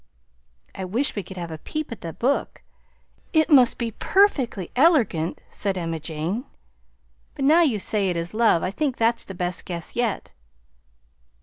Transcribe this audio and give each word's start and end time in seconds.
"I 0.73 0.83
wish 0.83 1.15
we 1.15 1.21
could 1.21 1.37
have 1.37 1.51
a 1.51 1.59
peep 1.59 1.91
at 1.91 2.01
the 2.01 2.11
book! 2.11 2.63
It 3.33 3.51
must 3.51 3.77
be 3.77 3.91
perfectly 3.91 4.71
elergant!" 4.75 5.39
said 5.51 5.77
Emma 5.77 5.99
Jane. 5.99 6.45
"But 7.35 7.45
now 7.45 7.61
you 7.61 7.77
say 7.77 8.09
it 8.09 8.17
is 8.17 8.33
love, 8.33 8.63
I 8.63 8.71
think 8.71 8.97
that's 8.97 9.23
the 9.23 9.35
best 9.35 9.63
guess 9.63 9.95
yet." 9.95 10.33